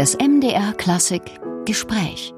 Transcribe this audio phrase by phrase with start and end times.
[0.00, 1.20] Das MDR Klassik
[1.66, 2.32] Gespräch.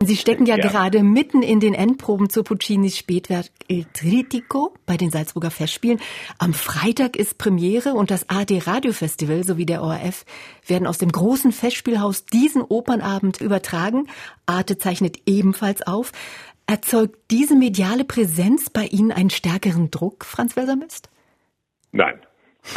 [0.00, 4.96] Sie stecken ja, ja, gerade mitten in den Endproben zu Puccinis Spätwerk Il Trittico bei
[4.96, 6.00] den Salzburger Festspielen.
[6.38, 10.24] Am Freitag ist Premiere und das ARD Radiofestival sowie der ORF
[10.66, 14.06] werden aus dem großen Festspielhaus diesen Opernabend übertragen.
[14.46, 16.10] Arte zeichnet ebenfalls auf.
[16.66, 21.10] Erzeugt diese mediale Präsenz bei Ihnen einen stärkeren Druck, Franz Welsermist?
[21.92, 22.18] Nein,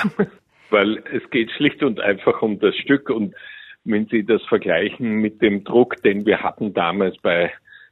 [0.70, 3.34] weil es geht schlicht und einfach um das Stück und
[3.88, 7.52] wenn Sie das vergleichen mit dem Druck, den wir hatten damals bei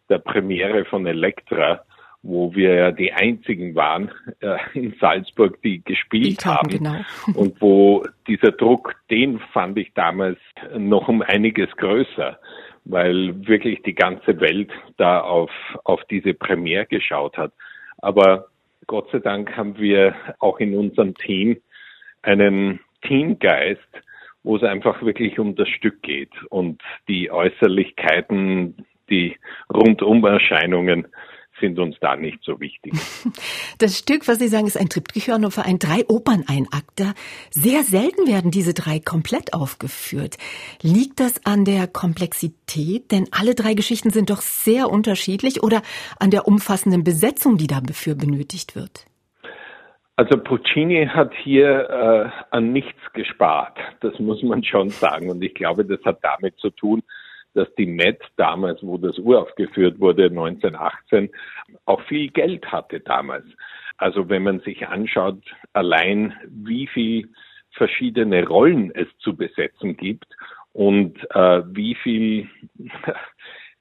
[0.09, 1.83] der Premiere von Elektra,
[2.21, 6.69] wo wir ja die einzigen waren äh, in Salzburg, die gespielt die haben.
[6.69, 6.97] Genau.
[7.35, 10.39] Und wo dieser Druck, den fand ich damals
[10.75, 12.39] noch um einiges größer,
[12.85, 15.51] weil wirklich die ganze Welt da auf,
[15.83, 17.53] auf diese Premiere geschaut hat.
[17.99, 18.47] Aber
[18.87, 21.57] Gott sei Dank haben wir auch in unserem Team
[22.21, 23.81] einen Teamgeist,
[24.45, 29.35] wo es einfach wirklich um das Stück geht und die Äußerlichkeiten, die
[29.73, 31.07] Rundumerscheinungen
[31.59, 32.93] sind uns da nicht so wichtig.
[33.77, 37.13] Das Stück, was Sie sagen, ist ein Triptychon für ein drei Operneinakter.
[37.49, 40.37] Sehr selten werden diese drei komplett aufgeführt.
[40.81, 43.11] Liegt das an der Komplexität?
[43.11, 45.81] Denn alle drei Geschichten sind doch sehr unterschiedlich oder
[46.19, 49.07] an der umfassenden Besetzung, die dafür benötigt wird?
[50.17, 55.29] Also Puccini hat hier äh, an nichts gespart, das muss man schon sagen.
[55.29, 57.03] Und ich glaube, das hat damit zu tun,
[57.53, 61.29] dass die Met damals, wo das uraufgeführt wurde, 1918,
[61.85, 63.45] auch viel Geld hatte damals.
[63.97, 65.41] Also wenn man sich anschaut,
[65.73, 67.29] allein wie viel
[67.71, 70.27] verschiedene Rollen es zu besetzen gibt
[70.71, 72.49] und äh, wie viel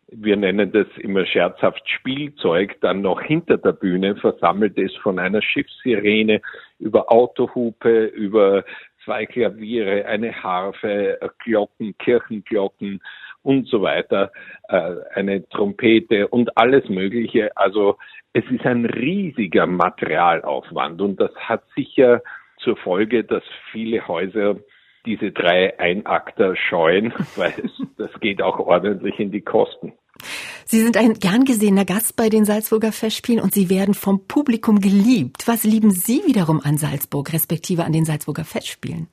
[0.08, 5.42] wir nennen das immer scherzhaft Spielzeug, dann noch hinter der Bühne versammelt ist von einer
[5.42, 6.41] Schiffssirene
[6.78, 8.64] über Autohupe, über
[9.05, 13.00] zwei Klaviere, eine Harfe, Glocken, Kirchenglocken
[13.42, 14.33] und so weiter,
[14.69, 17.56] äh, eine Trompete und alles Mögliche.
[17.56, 17.98] Also
[18.33, 22.23] es ist ein riesiger Materialaufwand und das hat sicher
[22.58, 24.56] zur Folge, dass viele Häuser
[25.07, 29.92] diese drei Einakter scheuen, weil es, das geht auch ordentlich in die Kosten.
[30.65, 34.81] Sie sind ein gern gesehener Gast bei den Salzburger Festspielen und Sie werden vom Publikum
[34.81, 35.47] geliebt.
[35.47, 39.09] Was lieben Sie wiederum an Salzburg, respektive an den Salzburger Festspielen?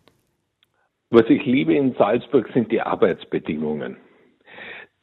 [1.10, 3.98] Was ich liebe in Salzburg sind die Arbeitsbedingungen.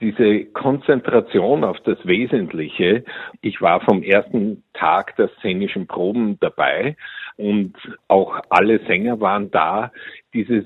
[0.00, 3.04] Diese Konzentration auf das Wesentliche.
[3.42, 6.96] Ich war vom ersten Tag der szenischen Proben dabei
[7.36, 7.74] und
[8.06, 9.92] auch alle Sänger waren da.
[10.32, 10.64] Dieses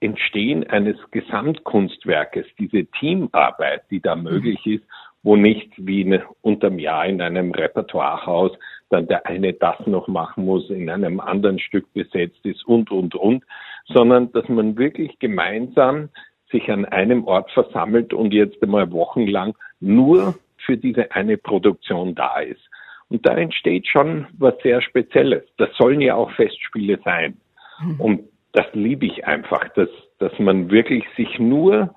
[0.00, 4.84] Entstehen eines Gesamtkunstwerkes, diese Teamarbeit, die da möglich ist,
[5.22, 8.52] wo nicht wie in, unterm Jahr in einem Repertoirehaus
[8.90, 13.14] dann der eine das noch machen muss, in einem anderen Stück besetzt ist und, und,
[13.14, 13.44] und,
[13.86, 16.10] sondern dass man wirklich gemeinsam
[16.50, 22.40] sich an einem Ort versammelt und jetzt einmal wochenlang nur für diese eine Produktion da
[22.40, 22.60] ist.
[23.08, 25.44] Und da entsteht schon was sehr Spezielles.
[25.56, 27.36] Das sollen ja auch Festspiele sein.
[27.82, 28.00] Mhm.
[28.00, 28.20] Und
[28.52, 31.94] das liebe ich einfach, dass, dass man wirklich sich nur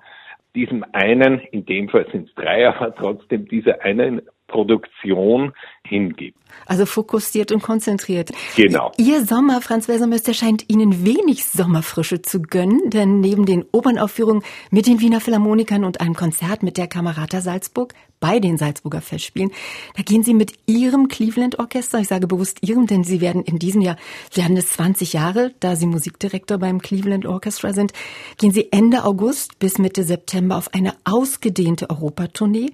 [0.54, 5.52] diesem einen, in dem Fall sind es drei, aber trotzdem dieser einen Produktion
[5.86, 6.36] hingibt.
[6.64, 8.30] Also fokussiert und konzentriert.
[8.56, 8.92] Genau.
[8.96, 14.86] Ihr Sommer, Franz Wesermöster, scheint Ihnen wenig Sommerfrische zu gönnen, denn neben den Opernaufführungen mit
[14.86, 19.52] den Wiener Philharmonikern und einem Konzert mit der Kamerata Salzburg bei den Salzburger Festspielen,
[19.94, 23.58] da gehen Sie mit Ihrem Cleveland Orchester, ich sage bewusst Ihrem, denn Sie werden in
[23.58, 23.96] diesem Jahr,
[24.34, 27.92] werden es 20 Jahre, da Sie Musikdirektor beim Cleveland Orchestra sind,
[28.38, 32.70] gehen Sie Ende August bis Mitte September auf eine ausgedehnte Europatournee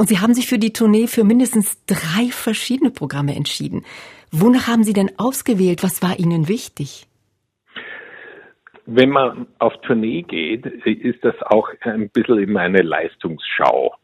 [0.00, 3.84] und Sie haben sich für die Tournee für mindestens drei verschiedene Programme entschieden.
[4.32, 5.82] Wonach haben Sie denn ausgewählt?
[5.82, 7.06] Was war Ihnen wichtig?
[8.86, 13.94] Wenn man auf Tournee geht, ist das auch ein bisschen immer eine Leistungsschau.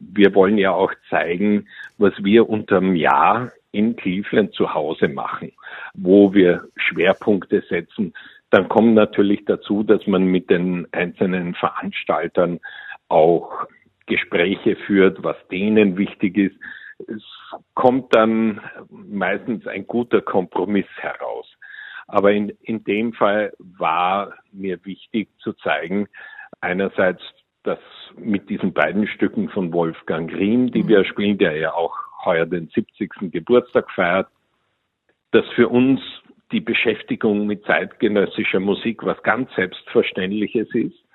[0.00, 5.52] Wir wollen ja auch zeigen, was wir unterm Jahr in Cleveland zu Hause machen,
[5.94, 8.14] wo wir Schwerpunkte setzen.
[8.50, 12.58] Dann kommt natürlich dazu, dass man mit den einzelnen Veranstaltern
[13.08, 13.68] auch
[14.06, 16.56] Gespräche führt, was denen wichtig ist.
[17.06, 17.22] Es
[17.74, 21.46] kommt dann meistens ein guter Kompromiss heraus.
[22.08, 26.08] Aber in, in dem Fall war mir wichtig zu zeigen,
[26.60, 27.20] einerseits,
[27.64, 27.80] dass
[28.16, 30.88] mit diesen beiden Stücken von Wolfgang Riem, die mhm.
[30.88, 31.94] wir spielen, der ja auch
[32.24, 33.32] heuer den 70.
[33.32, 34.28] Geburtstag feiert,
[35.32, 36.00] dass für uns
[36.52, 41.05] die Beschäftigung mit zeitgenössischer Musik was ganz Selbstverständliches ist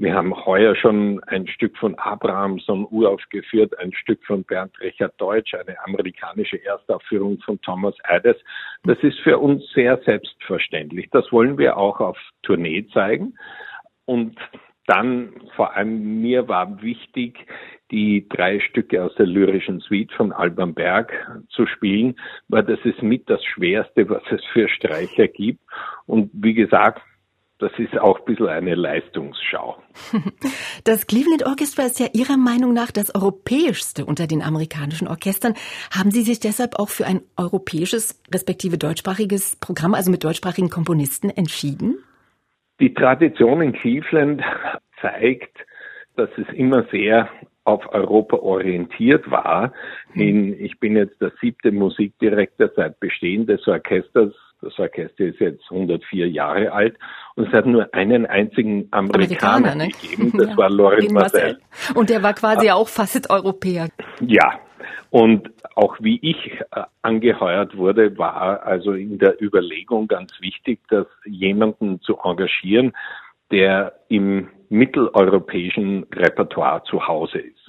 [0.00, 5.52] wir haben heuer schon ein Stück von Abrahamson uraufgeführt, ein Stück von Bernd Richard Deutsch,
[5.52, 8.36] eine amerikanische Erstaufführung von Thomas Addes.
[8.84, 11.10] Das ist für uns sehr selbstverständlich.
[11.10, 13.34] Das wollen wir auch auf Tournee zeigen.
[14.06, 14.38] Und
[14.86, 17.46] dann vor allem mir war wichtig,
[17.90, 21.12] die drei Stücke aus der lyrischen Suite von Alban Berg
[21.50, 22.16] zu spielen,
[22.48, 25.60] weil das ist mit das Schwerste, was es für Streicher gibt.
[26.06, 27.02] Und wie gesagt,
[27.60, 29.76] das ist auch ein bisschen eine Leistungsschau.
[30.84, 35.54] Das Cleveland Orchestra ist ja Ihrer Meinung nach das europäischste unter den amerikanischen Orchestern.
[35.96, 41.28] Haben Sie sich deshalb auch für ein europäisches, respektive deutschsprachiges Programm, also mit deutschsprachigen Komponisten,
[41.28, 41.98] entschieden?
[42.80, 44.42] Die Tradition in Cleveland
[45.02, 45.54] zeigt,
[46.16, 47.28] dass es immer sehr
[47.64, 49.72] auf Europa orientiert war.
[50.12, 50.22] Hm.
[50.22, 54.32] In, ich bin jetzt der siebte Musikdirektor seit Bestehen des Orchesters.
[54.62, 56.96] Das Orchester ist jetzt 104 Jahre alt
[57.34, 59.88] und es hat nur einen einzigen Amerikaner, Amerikaner ne?
[59.88, 60.32] gegeben.
[60.38, 60.56] Das ja.
[60.56, 61.58] war Lorin Marcel.
[61.94, 62.74] Und der war quasi ah.
[62.74, 63.88] auch fast Europäer.
[64.20, 64.60] Ja.
[65.10, 71.06] Und auch wie ich äh, angeheuert wurde, war also in der Überlegung ganz wichtig, dass
[71.24, 72.92] jemanden zu engagieren,
[73.50, 77.59] der im mitteleuropäischen Repertoire zu Hause ist.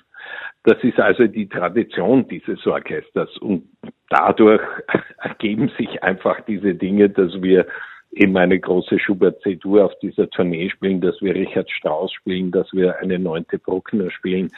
[0.64, 3.70] Das ist also die Tradition dieses Orchesters und
[4.10, 4.62] dadurch
[5.18, 7.66] ergeben sich einfach diese Dinge, dass wir
[8.12, 12.72] eben eine große Schubert C-Dur auf dieser Tournee spielen, dass wir Richard Strauss spielen, dass
[12.74, 14.52] wir eine neunte Bruckner spielen.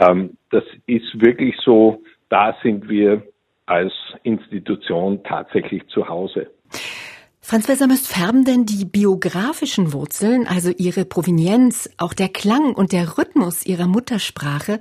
[0.00, 3.22] Ähm, das ist wirklich so, da sind wir
[3.66, 6.50] als Institution tatsächlich zu Hause.
[7.44, 13.18] Franz Wesermöst, färben denn die biografischen Wurzeln, also ihre Provenienz, auch der Klang und der
[13.18, 14.78] Rhythmus ihrer Muttersprache,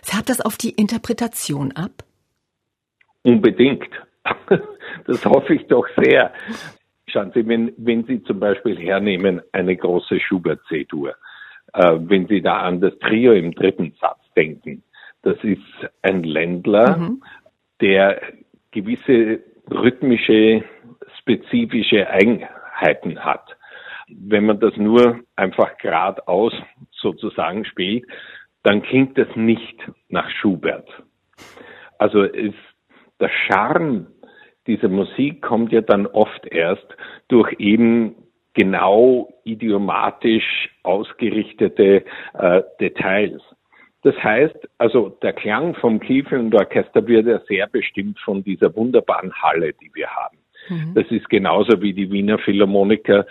[0.00, 2.04] färbt das auf die Interpretation ab?
[3.22, 3.88] Unbedingt.
[5.06, 6.32] Das hoffe ich doch sehr.
[7.08, 11.14] Schauen Sie, wenn, wenn Sie zum Beispiel hernehmen eine große Schubert C-Dur,
[11.74, 14.82] äh, wenn Sie da an das Trio im dritten Satz denken,
[15.22, 15.60] das ist
[16.02, 17.22] ein Ländler, mhm.
[17.80, 18.22] der
[18.70, 19.40] gewisse
[19.70, 20.64] rhythmische
[21.24, 23.56] spezifische Eigenheiten hat.
[24.08, 26.52] Wenn man das nur einfach geradeaus
[26.92, 28.04] sozusagen spielt,
[28.62, 29.76] dann klingt das nicht
[30.08, 30.88] nach Schubert.
[31.98, 32.54] Also ist
[33.20, 34.06] der Charme
[34.66, 36.86] dieser Musik kommt ja dann oft erst
[37.28, 38.14] durch eben
[38.54, 42.04] genau idiomatisch ausgerichtete
[42.34, 43.42] äh, Details.
[44.02, 49.34] Das heißt, also der Klang vom Cleveland Orchester wird ja sehr bestimmt von dieser wunderbaren
[49.42, 50.38] Halle, die wir haben.
[50.68, 50.94] Mhm.
[50.94, 53.26] Das ist genauso wie die Wiener Philharmoniker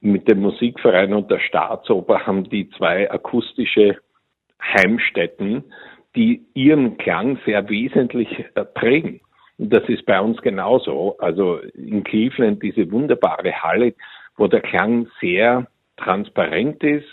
[0.00, 3.98] mit dem Musikverein und der Staatsoper haben die zwei akustische
[4.62, 5.64] Heimstätten,
[6.14, 8.28] die ihren Klang sehr wesentlich
[8.74, 9.20] prägen.
[9.58, 11.16] Und das ist bei uns genauso.
[11.18, 13.94] Also in Cleveland diese wunderbare Halle,
[14.36, 15.66] wo der Klang sehr
[15.96, 17.08] transparent ist,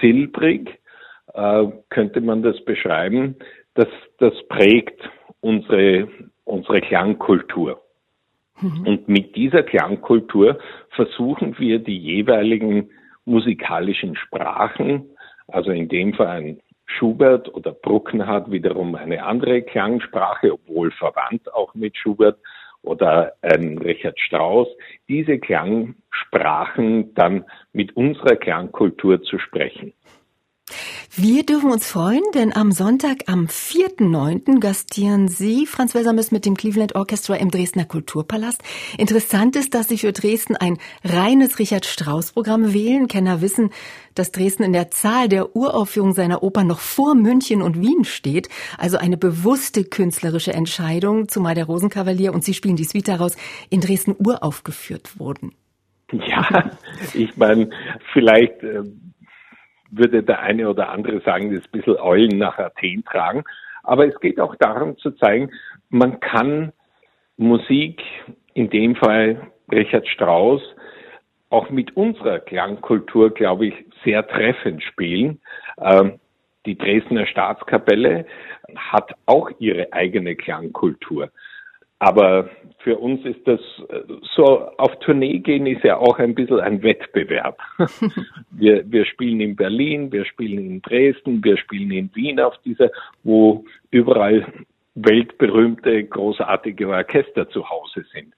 [0.00, 0.78] silbrig,
[1.32, 3.36] äh, könnte man das beschreiben.
[3.74, 3.88] Das,
[4.18, 5.00] das prägt
[5.40, 6.08] unsere,
[6.44, 7.82] unsere Klangkultur.
[8.60, 8.86] Mhm.
[8.86, 10.58] Und mit dieser Klangkultur
[10.90, 12.90] versuchen wir die jeweiligen
[13.24, 15.10] musikalischen Sprachen,
[15.48, 21.52] also in dem Fall ein Schubert oder Bruckner hat wiederum eine andere Klangsprache, obwohl verwandt
[21.52, 22.38] auch mit Schubert
[22.82, 24.68] oder ein Richard Strauss,
[25.08, 29.92] diese Klangsprachen dann mit unserer Klangkultur zu sprechen.
[31.18, 34.60] Wir dürfen uns freuen, denn am Sonntag, am 4.9.
[34.60, 38.62] gastieren Sie, Franz Wesermes, mit dem Cleveland Orchestra im Dresdner Kulturpalast.
[38.98, 43.06] Interessant ist, dass Sie für Dresden ein reines Richard Strauss-Programm wählen.
[43.06, 43.70] Kenner wissen,
[44.14, 48.48] dass Dresden in der Zahl der Uraufführungen seiner Oper noch vor München und Wien steht.
[48.76, 53.36] Also eine bewusste künstlerische Entscheidung, zumal der Rosenkavalier und Sie spielen die Suite daraus
[53.70, 55.52] in Dresden uraufgeführt wurden.
[56.12, 56.70] Ja,
[57.14, 57.70] ich meine,
[58.12, 58.82] vielleicht äh,
[59.90, 63.44] würde der eine oder andere sagen, das ist ein bisschen Eulen nach Athen tragen.
[63.82, 65.50] Aber es geht auch darum zu zeigen,
[65.88, 66.72] man kann
[67.36, 68.02] Musik,
[68.54, 70.62] in dem Fall Richard Strauss,
[71.50, 73.74] auch mit unserer Klangkultur, glaube ich,
[74.04, 75.40] sehr treffend spielen.
[75.78, 76.18] Ähm,
[76.64, 78.26] die Dresdner Staatskapelle
[78.74, 81.30] hat auch ihre eigene Klangkultur.
[81.98, 82.50] Aber
[82.80, 83.60] für uns ist das
[84.34, 84.44] so,
[84.78, 87.58] auf Tournee gehen ist ja auch ein bisschen ein Wettbewerb.
[88.50, 92.90] wir, wir spielen in Berlin, wir spielen in Dresden, wir spielen in Wien auf dieser,
[93.24, 94.46] wo überall
[94.94, 98.34] weltberühmte, großartige Orchester zu Hause sind.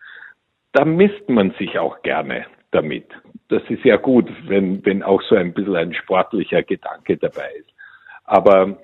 [0.72, 3.06] Da misst man sich auch gerne damit.
[3.48, 7.70] Das ist ja gut, wenn, wenn auch so ein bisschen ein sportlicher Gedanke dabei ist.
[8.24, 8.78] Aber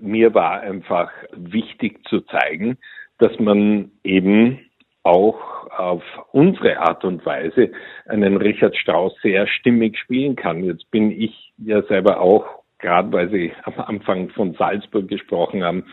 [0.00, 2.78] mir war einfach wichtig zu zeigen,
[3.22, 4.58] dass man eben
[5.04, 5.38] auch
[5.70, 6.02] auf
[6.32, 7.70] unsere Art und Weise
[8.06, 10.64] einen Richard Strauss sehr stimmig spielen kann.
[10.64, 12.44] Jetzt bin ich ja selber auch,
[12.78, 15.84] gerade weil Sie am Anfang von Salzburg gesprochen haben,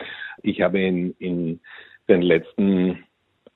[0.42, 1.60] ich habe in, in
[2.08, 3.04] den letzten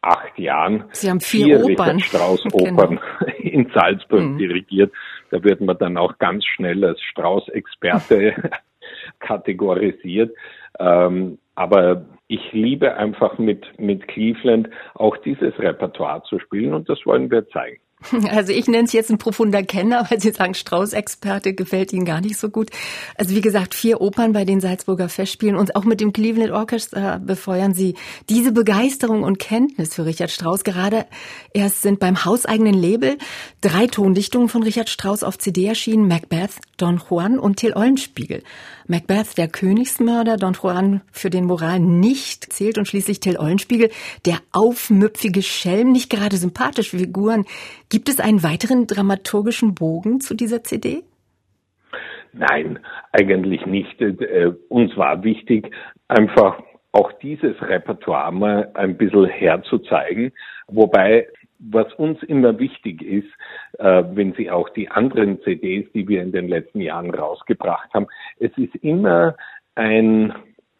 [0.00, 1.96] acht Jahren Sie haben vier, vier Opern.
[1.96, 3.32] Richard Strauss Opern genau.
[3.38, 4.38] in Salzburg mhm.
[4.38, 4.92] dirigiert.
[5.30, 8.50] Da wird man dann auch ganz schnell als Strauß-Experte
[9.18, 10.34] kategorisiert.
[10.78, 17.04] Ähm, aber ich liebe einfach mit, mit Cleveland auch dieses Repertoire zu spielen und das
[17.04, 17.78] wollen wir zeigen.
[18.30, 22.20] Also ich nenne es jetzt ein profunder Kenner, weil Sie sagen, Strauß-Experte gefällt Ihnen gar
[22.20, 22.70] nicht so gut.
[23.16, 27.18] Also wie gesagt, vier Opern bei den Salzburger Festspielen und auch mit dem Cleveland Orchestra
[27.18, 27.94] befeuern Sie
[28.28, 30.64] diese Begeisterung und Kenntnis für Richard Strauss.
[30.64, 31.06] Gerade
[31.52, 33.16] erst sind beim hauseigenen Label
[33.60, 38.42] drei Tondichtungen von Richard Strauss auf CD erschienen, Macbeth, Don Juan und Till Eulenspiegel.
[38.86, 43.90] Macbeth, der Königsmörder, Don Juan für den Moral nicht zählt und schließlich Till Eulenspiegel,
[44.26, 47.44] der aufmüpfige Schelm, nicht gerade sympathische Figuren.
[47.90, 51.02] Gibt es einen weiteren dramaturgischen Bogen zu dieser CD?
[52.32, 52.78] Nein,
[53.12, 54.00] eigentlich nicht.
[54.00, 55.70] Äh, uns war wichtig,
[56.08, 56.60] einfach
[56.92, 60.32] auch dieses Repertoire mal ein bisschen herzuzeigen,
[60.68, 61.26] wobei
[61.70, 63.28] was uns immer wichtig ist,
[63.78, 68.06] äh, wenn Sie auch die anderen CDs, die wir in den letzten Jahren rausgebracht haben,
[68.38, 69.36] es ist immer
[69.74, 70.34] ein,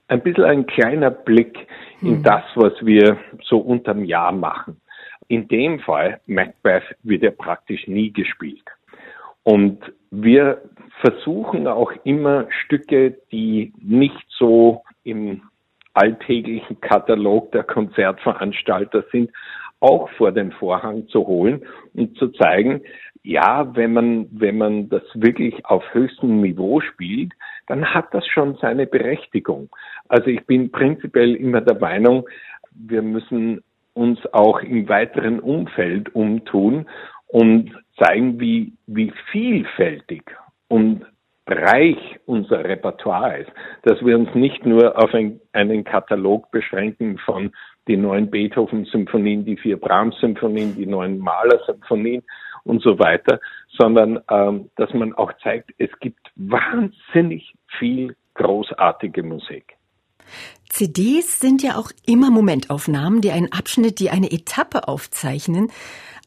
[0.08, 1.66] ein bisschen ein kleiner Blick
[2.02, 2.22] in mhm.
[2.22, 4.80] das, was wir so unterm Jahr machen.
[5.28, 8.64] In dem Fall, Macbeth, wird er praktisch nie gespielt.
[9.42, 9.78] Und
[10.10, 10.62] wir
[11.00, 15.42] versuchen auch immer Stücke, die nicht so im
[15.94, 19.30] alltäglichen Katalog der Konzertveranstalter sind,
[19.84, 22.80] auch vor den Vorhang zu holen und zu zeigen,
[23.22, 27.32] ja, wenn man, wenn man das wirklich auf höchstem Niveau spielt,
[27.66, 29.68] dann hat das schon seine Berechtigung.
[30.08, 32.26] Also ich bin prinzipiell immer der Meinung,
[32.74, 33.62] wir müssen
[33.92, 36.86] uns auch im weiteren Umfeld umtun
[37.26, 40.24] und zeigen, wie, wie vielfältig
[40.68, 41.04] und
[41.46, 47.52] reich unser Repertoire ist, dass wir uns nicht nur auf ein, einen Katalog beschränken von
[47.88, 52.22] die neuen Beethoven-Symphonien, die vier Brahms-Symphonien, die neuen Mahler-Symphonien
[52.64, 59.76] und so weiter, sondern ähm, dass man auch zeigt, es gibt wahnsinnig viel großartige Musik.
[60.68, 65.70] CDs sind ja auch immer Momentaufnahmen, die einen Abschnitt, die eine Etappe aufzeichnen.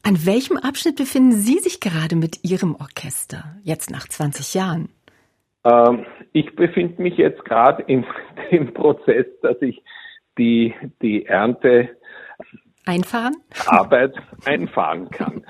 [0.04, 4.88] An welchem Abschnitt befinden Sie sich gerade mit Ihrem Orchester, jetzt nach 20 Jahren?
[5.64, 8.06] Ähm, ich befinde mich jetzt gerade in
[8.50, 9.82] dem Prozess, dass ich
[10.38, 11.90] die, die Ernte
[12.86, 13.36] einfahren?
[13.66, 14.14] Arbeit
[14.44, 15.44] einfahren kann.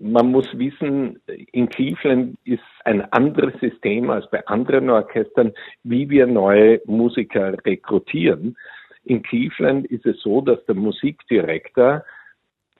[0.00, 1.20] Man muss wissen,
[1.52, 5.52] in Cleveland ist ein anderes System als bei anderen Orchestern,
[5.84, 8.56] wie wir neue Musiker rekrutieren.
[9.04, 12.04] In Cleveland ist es so, dass der Musikdirektor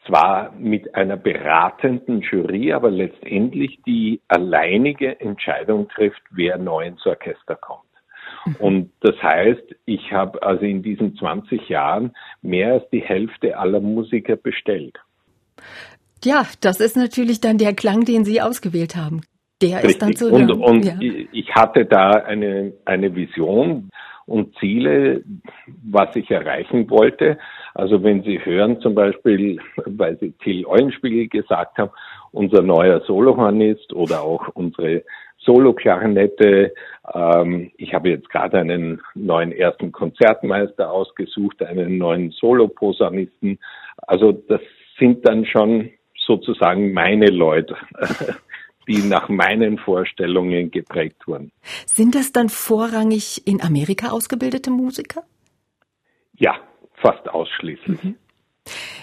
[0.06, 7.56] zwar mit einer beratenden Jury, aber letztendlich die alleinige Entscheidung trifft, wer neu ins Orchester
[7.56, 7.87] kommt.
[8.48, 8.56] Mhm.
[8.58, 12.12] Und das heißt, ich habe also in diesen 20 Jahren
[12.42, 14.98] mehr als die Hälfte aller Musiker bestellt.
[16.24, 19.22] Ja, das ist natürlich dann der Klang, den Sie ausgewählt haben.
[19.62, 19.90] Der Richtig.
[19.90, 20.94] ist dann zu Und, und ja.
[21.00, 23.90] ich hatte da eine, eine Vision
[24.26, 25.24] und Ziele,
[25.84, 27.38] was ich erreichen wollte.
[27.74, 31.90] Also wenn Sie hören zum Beispiel, weil Sie Till Eulenspiegel gesagt haben,
[32.30, 35.02] unser neuer Solohornist oder auch unsere
[35.48, 36.74] Solo-Klarinette.
[37.14, 43.58] Ähm, ich habe jetzt gerade einen neuen ersten Konzertmeister ausgesucht, einen neuen Solo-Posaunisten.
[43.96, 44.60] Also das
[44.98, 45.90] sind dann schon
[46.26, 47.76] sozusagen meine Leute,
[48.88, 51.50] die nach meinen Vorstellungen geprägt wurden.
[51.86, 55.22] Sind das dann vorrangig in Amerika ausgebildete Musiker?
[56.36, 56.56] Ja,
[57.00, 58.04] fast ausschließlich.
[58.04, 58.16] Mhm.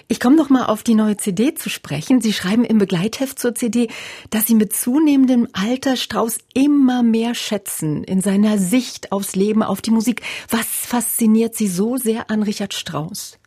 [0.08, 2.20] Ich komme noch mal auf die neue CD zu sprechen.
[2.20, 3.88] Sie schreiben im Begleitheft zur CD,
[4.30, 9.82] dass Sie mit zunehmendem Alter Strauß immer mehr schätzen in seiner Sicht aufs Leben, auf
[9.82, 10.22] die Musik.
[10.50, 13.40] Was fasziniert Sie so sehr an Richard Strauss?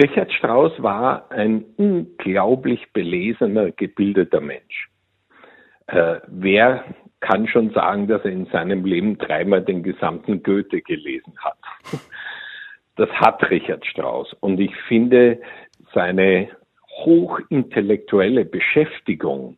[0.00, 4.88] Richard Strauss war ein unglaublich belesener, gebildeter Mensch.
[5.88, 6.84] Äh, wer
[7.20, 11.58] kann schon sagen, dass er in seinem Leben dreimal den gesamten Goethe gelesen hat?
[12.98, 14.34] Das hat Richard Strauss.
[14.40, 15.40] Und ich finde
[15.94, 16.48] seine
[17.04, 19.56] hochintellektuelle Beschäftigung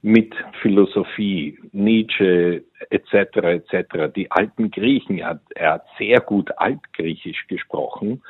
[0.00, 3.36] mit Philosophie, Nietzsche etc.
[3.36, 4.12] etc.
[4.16, 8.22] Die alten Griechen, er hat, er hat sehr gut Altgriechisch gesprochen.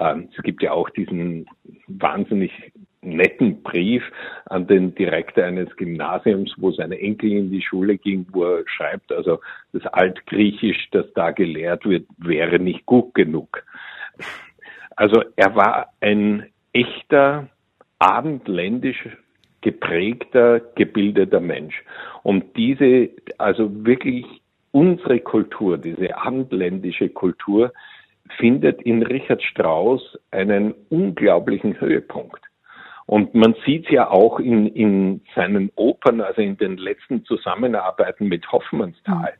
[0.00, 1.46] Ähm, es gibt ja auch diesen
[1.86, 2.52] wahnsinnig
[3.02, 4.02] netten Brief
[4.46, 9.12] an den Direktor eines Gymnasiums, wo seine Enkel in die Schule ging, wo er schreibt,
[9.12, 9.40] also
[9.74, 13.62] das Altgriechisch, das da gelehrt wird, wäre nicht gut genug.
[14.96, 17.48] Also er war ein echter,
[17.98, 19.08] abendländisch
[19.60, 21.82] geprägter, gebildeter Mensch.
[22.22, 24.24] Und diese, also wirklich
[24.72, 27.72] unsere Kultur, diese abendländische Kultur,
[28.38, 32.40] findet in Richard Strauss einen unglaublichen Höhepunkt.
[33.06, 38.50] Und man sieht ja auch in, in seinen Opern, also in den letzten Zusammenarbeiten mit
[38.50, 39.32] Hoffmannsthal,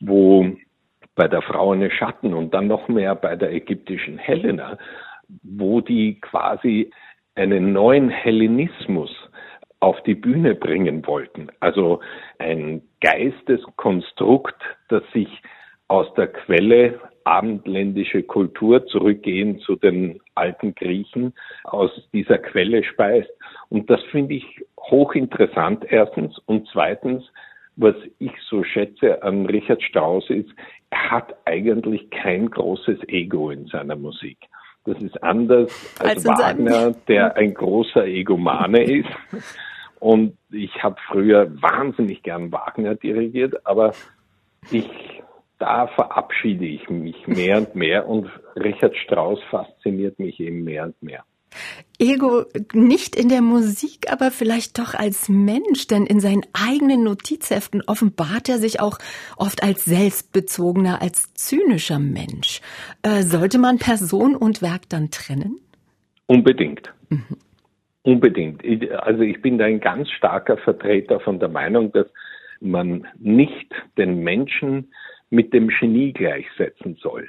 [0.00, 0.08] mhm.
[0.08, 0.56] wo
[1.18, 4.78] bei der Frau eine Schatten und dann noch mehr bei der ägyptischen Helena,
[5.42, 6.90] wo die quasi
[7.34, 9.10] einen neuen Hellenismus
[9.80, 11.48] auf die Bühne bringen wollten.
[11.58, 12.00] Also
[12.38, 15.28] ein Geisteskonstrukt, das sich
[15.88, 21.34] aus der Quelle abendländische Kultur zurückgehen zu den alten Griechen
[21.64, 23.30] aus dieser Quelle speist.
[23.70, 24.46] Und das finde ich
[24.78, 26.38] hochinteressant erstens.
[26.46, 27.24] Und zweitens,
[27.78, 30.50] was ich so schätze an Richard Strauss ist,
[30.90, 34.38] er hat eigentlich kein großes Ego in seiner Musik.
[34.84, 35.70] Das ist anders
[36.00, 39.08] als, als Wagner, der ein großer Egomane ist.
[40.00, 43.92] Und ich habe früher wahnsinnig gern Wagner dirigiert, aber
[44.70, 44.88] ich
[45.58, 51.02] da verabschiede ich mich mehr und mehr und Richard Strauss fasziniert mich eben mehr und
[51.02, 51.24] mehr.
[52.00, 57.82] Ego nicht in der Musik, aber vielleicht doch als Mensch, denn in seinen eigenen Notizheften
[57.86, 58.98] offenbart er sich auch
[59.36, 62.60] oft als selbstbezogener, als zynischer Mensch.
[63.02, 65.58] Äh, sollte man Person und Werk dann trennen?
[66.26, 66.92] Unbedingt.
[67.08, 67.36] Mhm.
[68.02, 68.62] Unbedingt.
[69.02, 72.06] Also ich bin da ein ganz starker Vertreter von der Meinung, dass
[72.60, 74.92] man nicht den Menschen
[75.30, 77.28] mit dem Genie gleichsetzen soll.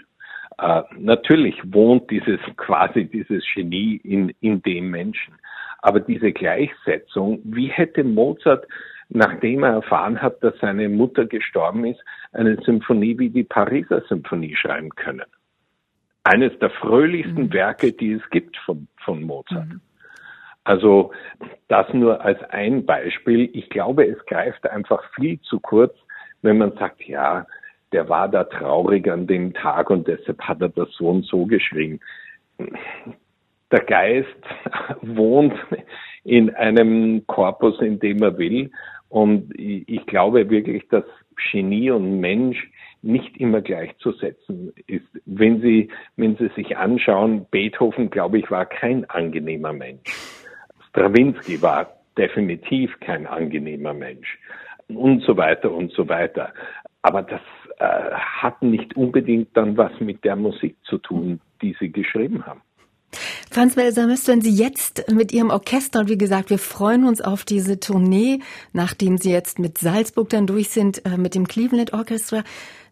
[0.62, 5.36] Äh, natürlich wohnt dieses quasi dieses Genie in, in dem Menschen.
[5.82, 8.68] Aber diese Gleichsetzung, wie hätte Mozart,
[9.08, 12.00] nachdem er erfahren hat, dass seine Mutter gestorben ist,
[12.34, 15.26] eine Symphonie wie die Pariser Symphonie schreiben können?
[16.26, 17.54] Eines der fröhlichsten mhm.
[17.54, 19.70] Werke, die es gibt von, von Mozart.
[19.70, 19.82] Mhm.
[20.66, 21.12] Also
[21.70, 23.50] das nur als ein Beispiel.
[23.54, 25.96] Ich glaube, es greift einfach viel zu kurz,
[26.42, 27.48] wenn man sagt, ja,
[27.92, 31.46] der war da traurig an dem Tag und deshalb hat er das so und so
[31.46, 32.00] geschrieben.
[33.72, 34.28] Der Geist
[35.02, 35.54] wohnt
[36.24, 38.72] in einem Korpus, in dem er will.
[39.10, 41.06] Und ich glaube wirklich, dass
[41.52, 42.70] Genie und Mensch
[43.02, 45.08] nicht immer gleichzusetzen ist.
[45.26, 50.12] Wenn Sie, wenn Sie sich anschauen, Beethoven, glaube ich, war kein angenehmer Mensch.
[50.90, 54.38] Stravinsky war definitiv kein angenehmer Mensch
[54.90, 56.54] und so weiter und so weiter.
[57.02, 57.42] Aber das
[57.78, 62.62] äh, hat nicht unbedingt dann was mit der Musik zu tun, die sie geschrieben haben.
[63.52, 67.44] Franz Welser-Mist, wenn Sie jetzt mit Ihrem Orchester, und wie gesagt, wir freuen uns auf
[67.44, 68.40] diese Tournee,
[68.74, 72.44] nachdem Sie jetzt mit Salzburg dann durch sind, äh, mit dem Cleveland Orchestra,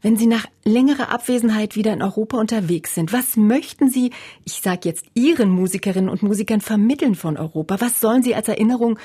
[0.01, 4.11] wenn Sie nach längerer Abwesenheit wieder in Europa unterwegs sind, was möchten Sie,
[4.45, 7.79] ich sage jetzt Ihren Musikerinnen und Musikern vermitteln von Europa?
[7.79, 8.97] Was sollen Sie als Erinnerung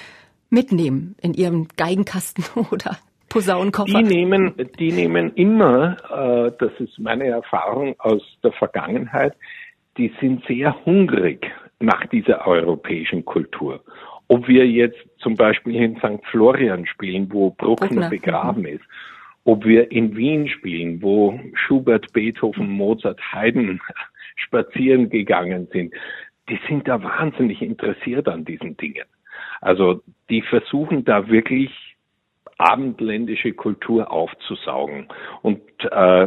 [0.48, 2.98] mitnehmen in Ihrem Geigenkasten oder
[3.32, 4.02] Posaunenkoffer?
[4.02, 9.34] Die nehmen, die nehmen immer, äh, das ist meine Erfahrung aus der Vergangenheit,
[9.96, 13.82] die sind sehr hungrig nach dieser europäischen Kultur.
[14.28, 16.24] Ob wir jetzt zum Beispiel in St.
[16.30, 18.10] Florian spielen, wo Bruckner, Bruckner.
[18.10, 18.84] begraben ist,
[19.44, 23.80] ob wir in Wien spielen, wo Schubert, Beethoven, Mozart, Haydn
[24.36, 25.94] spazieren gegangen sind,
[26.48, 29.06] die sind da wahnsinnig interessiert an diesen Dingen.
[29.60, 31.70] Also die versuchen da wirklich
[32.58, 35.08] abendländische Kultur aufzusaugen.
[35.42, 35.60] Und
[35.90, 36.26] äh,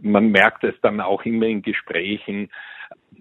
[0.00, 2.50] man merkt es dann auch immer in Gesprächen.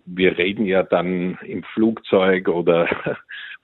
[0.06, 2.88] Wir reden ja dann im Flugzeug oder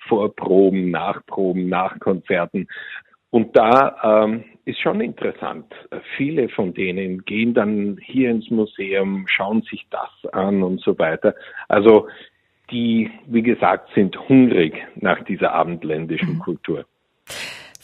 [0.07, 2.67] vor Proben, nach Proben, nach Konzerten.
[3.31, 5.65] Und da ähm, ist schon interessant.
[6.15, 11.35] Viele von denen gehen dann hier ins Museum, schauen sich das an und so weiter.
[11.67, 12.07] Also
[12.71, 16.39] die, wie gesagt, sind hungrig nach dieser abendländischen mhm.
[16.39, 16.85] Kultur.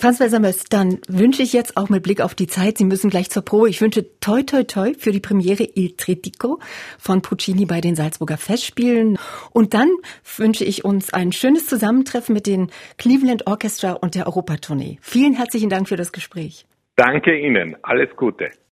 [0.02, 3.30] Franz Welser-Möss, dann wünsche ich jetzt auch mit Blick auf die Zeit, Sie müssen gleich
[3.30, 6.60] zur Probe, ich wünsche toi toi toi für die Premiere Il Tritico
[6.98, 9.20] von Puccini bei den Salzburger Festspielen.
[9.52, 9.92] Und dann
[10.38, 14.98] wünsche ich uns ein schönes Zusammentreffen mit den Cleveland Orchestra und der Europatournee.
[15.02, 16.66] Vielen herzlichen Dank für das Gespräch.
[16.96, 17.78] Danke Ihnen.
[17.84, 18.50] Alles Gute.